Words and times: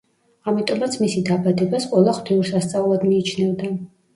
ამიტომაც 0.51 0.95
მისი 1.01 1.21
დაბადებას 1.27 1.87
ყველა 1.93 2.17
ღვთიურ 2.17 2.51
სასწაულად 2.53 3.07
მიიჩნევდა. 3.13 3.75